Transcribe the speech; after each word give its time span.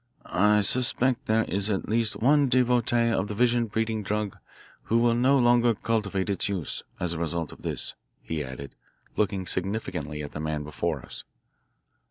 "I 0.25 0.61
suspect 0.61 1.27
there 1.27 1.43
is 1.43 1.69
at 1.69 1.87
least 1.87 2.15
one 2.15 2.47
devotee 2.49 3.11
of 3.11 3.27
the 3.27 3.35
vision 3.35 3.67
breeding 3.67 4.01
drug 4.01 4.35
who 4.85 4.97
will 4.97 5.13
no 5.13 5.37
longer 5.37 5.75
cultivate 5.75 6.27
its 6.27 6.49
use, 6.49 6.81
as 6.99 7.13
a 7.13 7.19
result 7.19 7.51
of 7.51 7.61
this," 7.61 7.93
he 8.19 8.43
added, 8.43 8.73
looking 9.15 9.45
significantly 9.45 10.23
at 10.23 10.31
the 10.31 10.39
man 10.39 10.63
before 10.63 11.03
us. 11.05 11.23